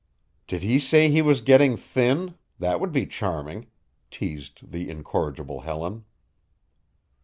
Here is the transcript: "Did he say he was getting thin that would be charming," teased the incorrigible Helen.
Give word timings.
"Did 0.47 0.63
he 0.63 0.79
say 0.79 1.11
he 1.11 1.21
was 1.21 1.41
getting 1.41 1.77
thin 1.77 2.33
that 2.57 2.79
would 2.79 2.91
be 2.91 3.05
charming," 3.05 3.67
teased 4.09 4.71
the 4.71 4.89
incorrigible 4.89 5.59
Helen. 5.59 6.05